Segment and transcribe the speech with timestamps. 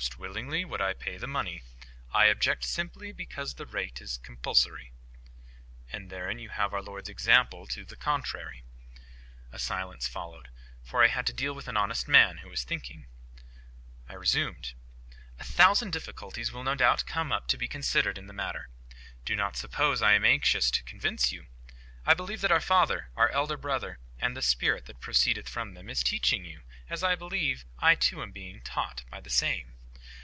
[0.00, 1.64] "Most willingly would I pay the money.
[2.14, 4.92] I object simply because the rate is compulsory."
[5.90, 8.62] "And therein you have our Lord's example to the contrary."
[9.50, 10.50] A silence followed;
[10.84, 13.06] for I had to deal with an honest man, who was thinking.
[14.08, 14.74] I resumed:—
[15.40, 18.68] "A thousand difficulties will no doubt come up to be considered in the matter.
[19.24, 21.48] Do not suppose I am anxious to convince you.
[22.06, 25.90] I believe that our Father, our Elder Brother, and the Spirit that proceedeth from them,
[25.90, 29.72] is teaching you, as I believe I too am being taught by the same.